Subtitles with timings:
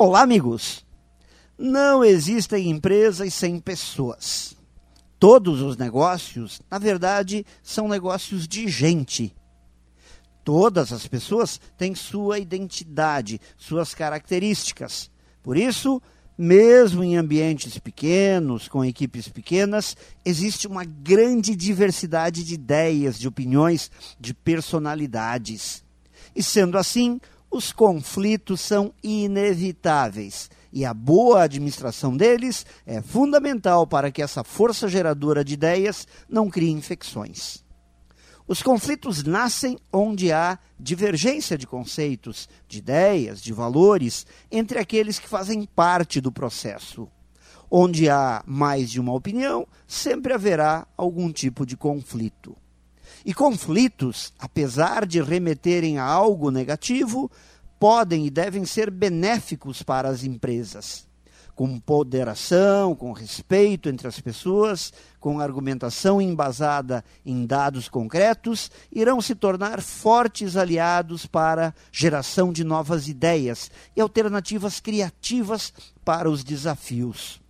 [0.00, 0.86] Olá, amigos!
[1.58, 4.56] Não existem empresas sem pessoas.
[5.18, 9.34] Todos os negócios, na verdade, são negócios de gente.
[10.44, 15.10] Todas as pessoas têm sua identidade, suas características.
[15.42, 16.00] Por isso,
[16.38, 23.90] mesmo em ambientes pequenos, com equipes pequenas, existe uma grande diversidade de ideias, de opiniões,
[24.20, 25.82] de personalidades.
[26.36, 27.20] E sendo assim,
[27.50, 34.86] os conflitos são inevitáveis e a boa administração deles é fundamental para que essa força
[34.86, 37.64] geradora de ideias não crie infecções.
[38.46, 45.28] Os conflitos nascem onde há divergência de conceitos, de ideias, de valores entre aqueles que
[45.28, 47.08] fazem parte do processo.
[47.70, 52.56] Onde há mais de uma opinião, sempre haverá algum tipo de conflito.
[53.24, 57.30] E conflitos, apesar de remeterem a algo negativo,
[57.78, 61.06] podem e devem ser benéficos para as empresas.
[61.54, 69.34] Com ponderação, com respeito entre as pessoas, com argumentação embasada em dados concretos, irão se
[69.34, 75.72] tornar fortes aliados para geração de novas ideias e alternativas criativas
[76.04, 77.40] para os desafios.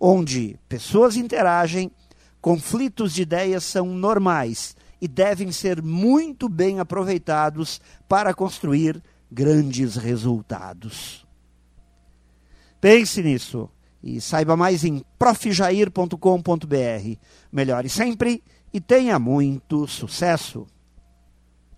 [0.00, 1.92] Onde pessoas interagem,
[2.40, 4.74] conflitos de ideias são normais
[5.04, 11.26] e devem ser muito bem aproveitados para construir grandes resultados.
[12.80, 13.68] Pense nisso
[14.02, 16.16] e saiba mais em profjair.com.br.
[17.52, 20.66] Melhore sempre e tenha muito sucesso!